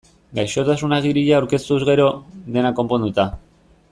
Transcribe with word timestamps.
Gaixotasun-agiria 0.37 1.35
aurkeztuz 1.39 1.77
gero, 1.91 2.07
dena 2.57 2.73
konponduta. 2.81 3.27